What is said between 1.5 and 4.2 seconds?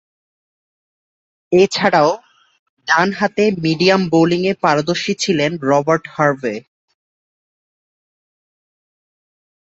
এছাড়াও, ডানহাতে মিডিয়াম